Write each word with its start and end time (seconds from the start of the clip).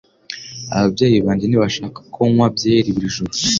Ababyeyi 0.75 1.17
banjye 1.25 1.45
ntibashaka 1.47 1.99
ko 2.13 2.19
nywa 2.33 2.47
byeri 2.55 2.89
buri 2.95 3.13
joro 3.15 3.31